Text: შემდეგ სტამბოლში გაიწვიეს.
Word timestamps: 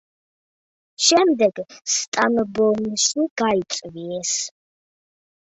შემდეგ 1.07 1.61
სტამბოლში 1.97 3.27
გაიწვიეს. 3.43 4.35